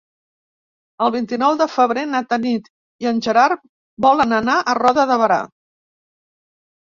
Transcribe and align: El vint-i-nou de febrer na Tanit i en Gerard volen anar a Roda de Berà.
El 1.07 1.11
vint-i-nou 1.15 1.57
de 1.57 1.65
febrer 1.73 2.05
na 2.13 2.21
Tanit 2.31 2.69
i 3.05 3.09
en 3.11 3.21
Gerard 3.27 3.61
volen 4.05 4.33
anar 4.37 4.55
a 4.59 4.75
Roda 4.79 5.05
de 5.11 5.19
Berà. 5.23 5.39